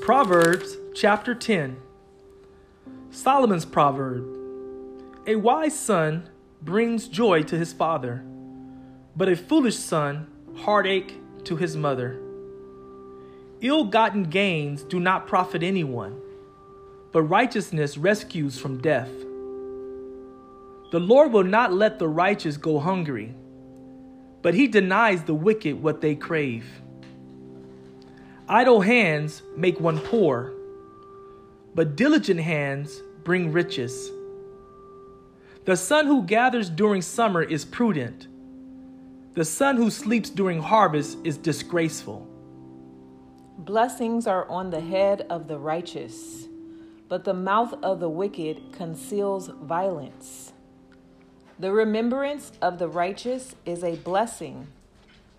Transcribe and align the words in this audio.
Proverbs 0.00 0.76
chapter 0.94 1.34
10 1.34 1.76
Solomon's 3.10 3.64
proverb 3.64 4.24
A 5.26 5.36
wise 5.36 5.78
son 5.78 6.28
brings 6.62 7.08
joy 7.08 7.42
to 7.42 7.56
his 7.56 7.72
father, 7.72 8.22
but 9.16 9.28
a 9.28 9.36
foolish 9.36 9.76
son 9.76 10.26
heartache 10.56 11.18
to 11.44 11.56
his 11.56 11.76
mother. 11.76 12.20
Ill 13.62 13.84
gotten 13.84 14.24
gains 14.24 14.82
do 14.82 15.00
not 15.00 15.26
profit 15.26 15.62
anyone, 15.62 16.20
but 17.12 17.22
righteousness 17.22 17.96
rescues 17.96 18.58
from 18.58 18.80
death. 18.80 19.10
The 20.92 21.00
Lord 21.00 21.32
will 21.32 21.44
not 21.44 21.72
let 21.72 21.98
the 21.98 22.08
righteous 22.08 22.56
go 22.56 22.78
hungry, 22.78 23.34
but 24.42 24.54
he 24.54 24.68
denies 24.68 25.24
the 25.24 25.34
wicked 25.34 25.82
what 25.82 26.00
they 26.00 26.14
crave. 26.14 26.66
Idle 28.48 28.82
hands 28.82 29.40
make 29.56 29.80
one 29.80 29.98
poor, 29.98 30.52
but 31.74 31.96
diligent 31.96 32.40
hands 32.40 33.00
bring 33.22 33.52
riches. 33.52 34.10
The 35.64 35.78
son 35.78 36.06
who 36.06 36.24
gathers 36.24 36.68
during 36.68 37.00
summer 37.00 37.42
is 37.42 37.64
prudent. 37.64 38.28
The 39.32 39.46
son 39.46 39.76
who 39.76 39.90
sleeps 39.90 40.28
during 40.28 40.60
harvest 40.60 41.16
is 41.24 41.38
disgraceful. 41.38 42.28
Blessings 43.56 44.26
are 44.26 44.46
on 44.50 44.68
the 44.68 44.82
head 44.82 45.26
of 45.30 45.48
the 45.48 45.58
righteous, 45.58 46.46
but 47.08 47.24
the 47.24 47.32
mouth 47.32 47.72
of 47.82 47.98
the 47.98 48.10
wicked 48.10 48.72
conceals 48.72 49.48
violence. 49.48 50.52
The 51.58 51.72
remembrance 51.72 52.52
of 52.60 52.78
the 52.78 52.88
righteous 52.88 53.54
is 53.64 53.82
a 53.82 53.96
blessing, 53.96 54.66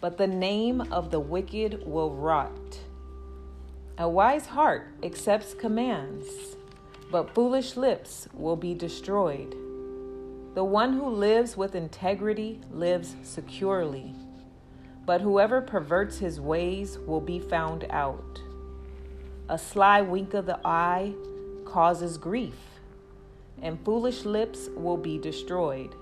but 0.00 0.16
the 0.16 0.26
name 0.26 0.80
of 0.90 1.10
the 1.10 1.20
wicked 1.20 1.86
will 1.86 2.14
rot. 2.14 2.80
A 3.98 4.06
wise 4.06 4.44
heart 4.44 4.88
accepts 5.02 5.54
commands, 5.54 6.26
but 7.10 7.34
foolish 7.34 7.78
lips 7.78 8.28
will 8.34 8.54
be 8.54 8.74
destroyed. 8.74 9.56
The 10.54 10.64
one 10.64 10.92
who 10.92 11.08
lives 11.08 11.56
with 11.56 11.74
integrity 11.74 12.60
lives 12.70 13.16
securely, 13.22 14.14
but 15.06 15.22
whoever 15.22 15.62
perverts 15.62 16.18
his 16.18 16.38
ways 16.38 16.98
will 17.06 17.22
be 17.22 17.38
found 17.38 17.86
out. 17.88 18.38
A 19.48 19.56
sly 19.56 20.02
wink 20.02 20.34
of 20.34 20.44
the 20.44 20.60
eye 20.62 21.14
causes 21.64 22.18
grief, 22.18 22.58
and 23.62 23.82
foolish 23.82 24.26
lips 24.26 24.68
will 24.76 24.98
be 24.98 25.16
destroyed. 25.16 25.94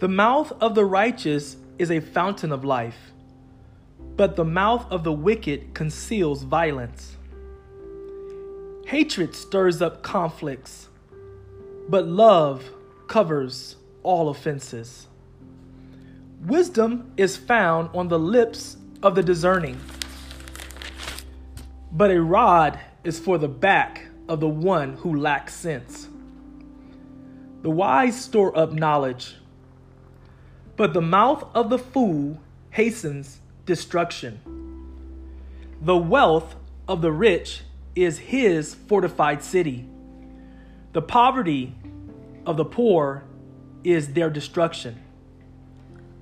The 0.00 0.08
mouth 0.08 0.52
of 0.60 0.74
the 0.74 0.84
righteous 0.84 1.56
is 1.78 1.90
a 1.90 2.00
fountain 2.00 2.52
of 2.52 2.66
life 2.66 3.12
but 4.16 4.34
the 4.36 4.44
mouth 4.44 4.90
of 4.90 5.04
the 5.04 5.12
wicked 5.12 5.74
conceals 5.74 6.42
violence. 6.42 7.16
Hatred 8.86 9.34
stirs 9.34 9.82
up 9.82 10.02
conflicts, 10.02 10.88
but 11.88 12.06
love 12.06 12.70
covers 13.08 13.76
all 14.02 14.28
offenses. 14.28 15.06
Wisdom 16.46 17.12
is 17.16 17.36
found 17.36 17.90
on 17.94 18.08
the 18.08 18.18
lips 18.18 18.76
of 19.02 19.14
the 19.14 19.22
discerning, 19.22 19.78
but 21.92 22.10
a 22.10 22.20
rod 22.20 22.78
is 23.04 23.18
for 23.18 23.38
the 23.38 23.48
back 23.48 24.06
of 24.28 24.40
the 24.40 24.48
one 24.48 24.94
who 24.94 25.18
lacks 25.18 25.54
sense. 25.54 26.08
The 27.62 27.70
wise 27.70 28.18
store 28.18 28.56
up 28.56 28.72
knowledge, 28.72 29.34
but 30.76 30.92
the 30.94 31.02
mouth 31.02 31.44
of 31.54 31.68
the 31.68 31.78
fool 31.78 32.40
hastens 32.70 33.40
destruction. 33.66 34.40
The 35.82 35.96
wealth 35.96 36.56
of 36.88 37.02
the 37.02 37.12
rich 37.12 37.62
is 37.94 38.18
his 38.18 38.74
fortified 38.74 39.42
city. 39.42 39.86
The 40.92 41.02
poverty 41.02 41.74
of 42.46 42.56
the 42.56 42.64
poor 42.64 43.24
is 43.84 44.12
their 44.14 44.30
destruction. 44.30 45.02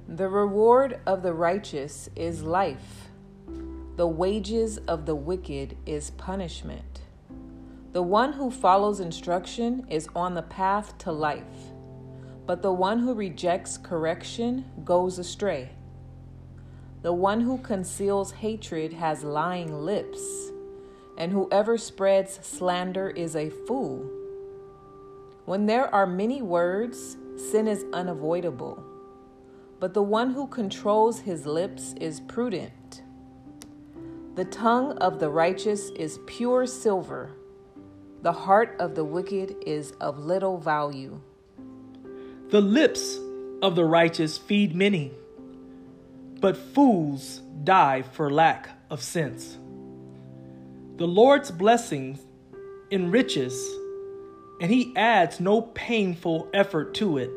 The 0.09 0.28
reward 0.28 1.00
of 1.06 1.22
the 1.22 1.33
righteous 1.34 2.09
is 2.16 2.43
life. 2.43 3.09
The 3.97 4.06
wages 4.06 4.78
of 4.78 5.06
the 5.06 5.15
wicked 5.15 5.77
is 5.87 6.10
punishment. 6.10 7.03
The 7.93 8.03
one 8.03 8.33
who 8.33 8.50
follows 8.50 9.00
instruction 9.00 9.87
is 9.88 10.09
on 10.16 10.34
the 10.34 10.43
path 10.43 10.99
to 10.99 11.12
life, 11.12 11.72
but 12.47 12.62
the 12.62 12.72
one 12.72 12.99
who 12.99 13.15
rejects 13.15 13.78
correction 13.78 14.65
goes 14.84 15.19
astray. 15.19 15.71
The 17.04 17.12
one 17.12 17.42
who 17.42 17.59
conceals 17.59 18.32
hatred 18.32 18.94
has 18.94 19.22
lying 19.22 19.84
lips, 19.84 20.50
and 21.19 21.31
whoever 21.31 21.76
spreads 21.76 22.38
slander 22.41 23.10
is 23.10 23.37
a 23.37 23.50
fool. 23.50 24.10
When 25.44 25.66
there 25.66 25.94
are 25.94 26.06
many 26.06 26.41
words, 26.41 27.19
sin 27.37 27.69
is 27.69 27.84
unavoidable, 27.92 28.82
but 29.81 29.92
the 29.92 30.03
one 30.03 30.31
who 30.31 30.47
controls 30.47 31.20
his 31.20 31.44
lips 31.44 31.92
is 32.00 32.20
prudent. 32.20 33.03
The 34.34 34.47
tongue 34.47 34.92
of 34.97 35.21
the 35.21 35.28
righteous 35.28 35.91
is 35.91 36.21
pure 36.25 36.65
silver, 36.65 37.32
the 38.22 38.32
heart 38.32 38.76
of 38.81 38.94
the 38.94 39.04
wicked 39.04 39.56
is 39.66 39.91
of 40.00 40.25
little 40.25 40.56
value. 40.56 41.21
The 42.48 42.62
lips 42.62 43.19
of 43.60 43.76
the 43.76 43.84
righteous 43.84 44.38
feed 44.38 44.75
many 44.75 45.12
but 46.44 46.59
fools 46.59 47.41
die 47.65 48.03
for 48.03 48.31
lack 48.31 48.69
of 48.91 49.03
sense. 49.03 49.56
The 50.99 51.06
Lord's 51.06 51.50
blessing 51.50 52.19
enriches, 52.91 53.55
and 54.60 54.71
he 54.71 54.94
adds 54.94 55.41
no 55.41 55.62
painful 55.62 56.50
effort 56.53 56.93
to 56.97 57.16
it. 57.16 57.31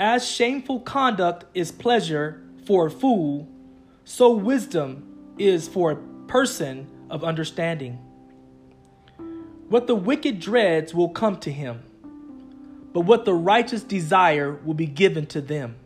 As 0.00 0.28
shameful 0.28 0.80
conduct 0.80 1.44
is 1.54 1.70
pleasure 1.70 2.42
for 2.66 2.88
a 2.88 2.90
fool, 2.90 3.48
so 4.04 4.32
wisdom 4.32 5.06
is 5.38 5.68
for 5.68 5.92
a 5.92 5.96
person 6.26 6.88
of 7.08 7.22
understanding. 7.22 8.00
What 9.68 9.86
the 9.86 9.94
wicked 9.94 10.40
dreads 10.40 10.92
will 10.92 11.10
come 11.10 11.36
to 11.36 11.52
him, 11.52 11.84
but 12.92 13.02
what 13.02 13.24
the 13.24 13.34
righteous 13.34 13.84
desire 13.84 14.54
will 14.64 14.74
be 14.74 14.86
given 14.86 15.26
to 15.26 15.40
them. 15.40 15.76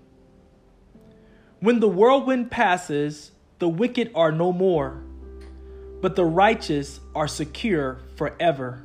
When 1.63 1.79
the 1.79 1.87
whirlwind 1.87 2.51
passes, 2.51 3.31
the 3.61 3.69
wicked 3.69 4.11
are 4.17 4.33
no 4.33 4.53
more, 4.53 5.01
but 6.01 6.17
the 6.17 6.25
righteous 6.25 6.99
are 7.15 7.29
secure 7.29 8.01
forever. 8.17 8.83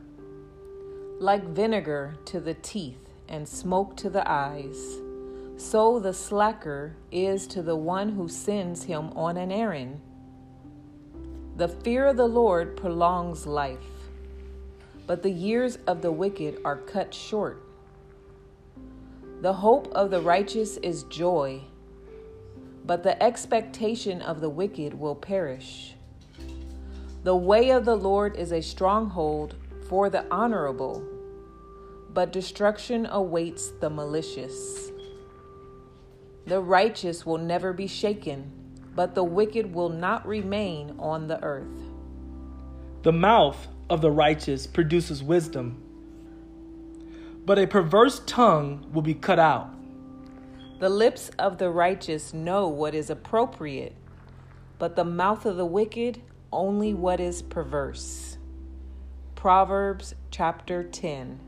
Like 1.19 1.43
vinegar 1.43 2.17
to 2.25 2.39
the 2.39 2.53
teeth 2.53 3.09
and 3.27 3.49
smoke 3.49 3.97
to 3.97 4.11
the 4.11 4.29
eyes, 4.29 4.77
so 5.57 5.97
the 5.97 6.13
slacker 6.13 6.95
is 7.11 7.47
to 7.47 7.63
the 7.63 7.75
one 7.75 8.09
who 8.09 8.29
sends 8.29 8.83
him 8.83 9.09
on 9.15 9.37
an 9.37 9.51
errand. 9.51 9.99
The 11.55 11.69
fear 11.69 12.05
of 12.05 12.17
the 12.17 12.27
Lord 12.27 12.77
prolongs 12.77 13.47
life, 13.47 13.89
but 15.07 15.23
the 15.23 15.31
years 15.31 15.79
of 15.87 16.03
the 16.03 16.11
wicked 16.11 16.59
are 16.63 16.77
cut 16.77 17.11
short. 17.11 17.59
The 19.41 19.53
hope 19.53 19.87
of 19.93 20.11
the 20.11 20.21
righteous 20.21 20.77
is 20.77 21.01
joy 21.05 21.63
but 22.87 23.03
the 23.03 23.21
expectation 23.21 24.21
of 24.21 24.39
the 24.39 24.49
wicked 24.49 24.93
will 24.93 25.13
perish. 25.13 25.93
The 27.23 27.35
way 27.35 27.71
of 27.71 27.83
the 27.83 27.97
Lord 27.97 28.37
is 28.37 28.53
a 28.53 28.61
stronghold 28.61 29.55
for 29.89 30.09
the 30.09 30.25
honorable, 30.31 31.05
but 32.13 32.31
destruction 32.31 33.05
awaits 33.05 33.71
the 33.81 33.89
malicious. 33.89 34.91
The 36.45 36.61
righteous 36.61 37.25
will 37.25 37.37
never 37.37 37.73
be 37.73 37.87
shaken, 37.87 38.49
but 38.95 39.13
the 39.13 39.23
wicked 39.23 39.73
will 39.73 39.89
not 39.89 40.25
remain 40.25 40.95
on 40.97 41.27
the 41.27 41.43
earth. 41.43 41.67
The 43.03 43.11
mouth 43.11 43.67
of 43.89 43.99
the 43.99 44.11
righteous 44.11 44.65
produces 44.65 45.21
wisdom, 45.21 45.83
but 47.45 47.59
a 47.59 47.67
perverse 47.67 48.21
tongue 48.25 48.89
will 48.93 49.01
be 49.01 49.13
cut 49.13 49.39
out. 49.39 49.76
The 50.79 50.89
lips 50.89 51.31
of 51.39 51.57
the 51.57 51.71
righteous 51.71 52.35
know 52.35 52.67
what 52.67 52.93
is 52.93 53.09
appropriate, 53.09 53.95
but 54.77 54.95
the 54.95 55.03
mouth 55.03 55.43
of 55.47 55.57
the 55.57 55.65
wicked 55.65 56.21
only 56.53 56.93
what 56.93 57.19
is 57.19 57.41
perverse. 57.41 58.37
Proverbs 59.33 60.13
chapter 60.29 60.83
10. 60.83 61.39